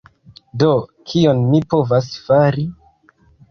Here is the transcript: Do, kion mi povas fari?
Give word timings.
Do, 0.63 0.69
kion 1.11 1.45
mi 1.51 1.61
povas 1.75 2.11
fari? 2.25 2.67